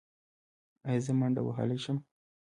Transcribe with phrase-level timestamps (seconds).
[0.87, 1.97] ایا زه منډه وهلی شم؟